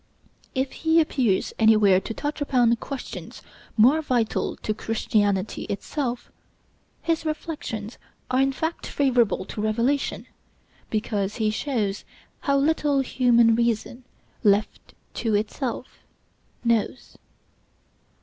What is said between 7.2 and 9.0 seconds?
reflections are in fact